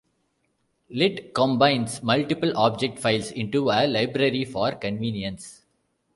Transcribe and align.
Lit 0.89 1.31
combines 1.35 2.01
multiple 2.01 2.57
object 2.57 2.97
files 2.97 3.29
into 3.31 3.69
a 3.69 3.85
library 3.85 4.45
for 4.45 4.71
convenience. 4.71 5.63